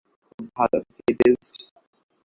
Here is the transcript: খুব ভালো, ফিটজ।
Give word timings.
খুব 0.29 0.45
ভালো, 0.55 0.77
ফিটজ। 0.95 1.41